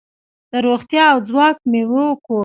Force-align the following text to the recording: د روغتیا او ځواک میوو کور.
د 0.51 0.53
روغتیا 0.67 1.03
او 1.13 1.19
ځواک 1.29 1.57
میوو 1.71 2.07
کور. 2.25 2.39